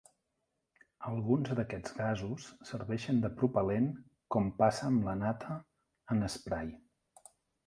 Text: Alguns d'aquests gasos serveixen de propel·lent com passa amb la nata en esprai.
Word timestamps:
Alguns 1.09 1.51
d'aquests 1.59 1.93
gasos 1.97 2.47
serveixen 2.69 3.21
de 3.27 3.31
propel·lent 3.43 3.91
com 4.37 4.49
passa 4.63 4.89
amb 4.89 5.07
la 5.11 5.15
nata 5.21 5.61
en 6.17 6.27
esprai. 6.31 6.75